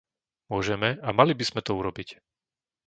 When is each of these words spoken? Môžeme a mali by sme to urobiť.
Môžeme 0.51 0.89
a 1.07 1.13
mali 1.19 1.33
by 1.39 1.43
sme 1.49 1.61
to 1.65 1.71
urobiť. 1.79 2.09